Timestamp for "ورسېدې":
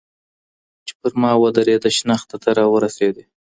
2.73-3.23